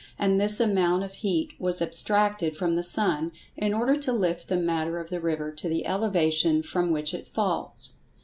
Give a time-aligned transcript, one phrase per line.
[0.17, 4.57] and this amount of heat was abstracted from the sun, in order to lift the
[4.57, 7.93] matter of the river to the elevation from which it falls.